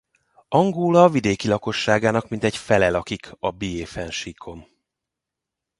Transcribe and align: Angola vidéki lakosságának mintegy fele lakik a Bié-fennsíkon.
Angola 0.49 1.07
vidéki 1.09 1.47
lakosságának 1.47 2.29
mintegy 2.29 2.57
fele 2.57 2.89
lakik 2.89 3.31
a 3.39 3.51
Bié-fennsíkon. 3.51 4.65